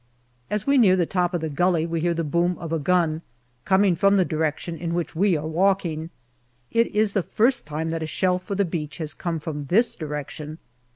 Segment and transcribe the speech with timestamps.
[0.49, 3.21] As we near the top of the gully, we hear the boom of a gun,
[3.65, 6.09] coming from the direction in which we are walking.
[6.71, 9.93] It is the first time that a shell for the beach has come from this
[9.95, 10.57] direction.